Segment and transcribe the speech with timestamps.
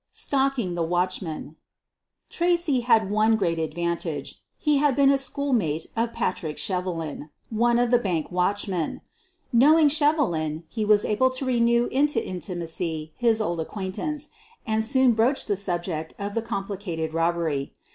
[0.11, 1.57] STALKING THE WATCHMAN
[2.27, 7.91] Tracy had one great advantage— he had been a schoolmate of Patrick Shevelin, one of
[7.91, 9.01] the bank 148 SOPHIE LYONS watchmen.
[9.53, 14.29] Knowing Shevelin, he was able to renew into intimacy his old acquaintance,
[14.65, 17.71] and soon broached the subject of the contemplated robbery.